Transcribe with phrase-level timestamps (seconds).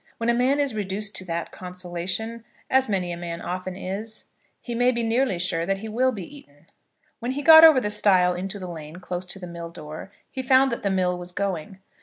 [0.17, 4.25] When a man is reduced to that consolation, as many a man often is,
[4.59, 6.65] he may be nearly sure that he will be eaten.
[7.19, 10.41] When he got over the stile into the lane close to the mill door, he
[10.41, 11.81] found that the mill was going.